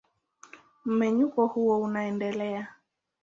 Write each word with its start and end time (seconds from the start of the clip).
Mmenyuko 0.85 1.47
huo 1.47 1.79
unaendelea. 1.81 2.67